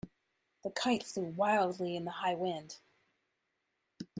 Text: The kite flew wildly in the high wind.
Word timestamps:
The 0.63 0.71
kite 0.71 1.03
flew 1.03 1.25
wildly 1.25 1.95
in 1.95 2.05
the 2.05 2.09
high 2.11 2.33
wind. 2.33 2.79